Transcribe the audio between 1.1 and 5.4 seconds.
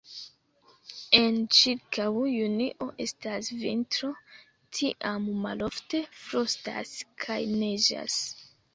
En ĉirkaŭ junio estas vintro, tiam